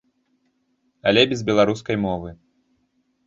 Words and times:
Але 1.11 1.21
без 1.33 1.41
беларускай 1.51 1.97
мовы. 2.05 2.29